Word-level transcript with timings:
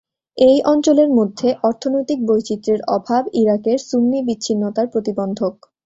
এই 0.37 0.57
অঞ্চলের 0.65 1.09
মধ্যে 1.09 1.47
অর্থনৈতিক 1.63 2.19
বৈচিত্র্যের 2.25 2.81
অভাব 2.89 3.23
ইরাকের 3.41 3.77
সুন্নি 3.89 4.19
বিচ্ছিন্নতার 4.27 4.87
প্রতিবন্ধক। 4.87 5.53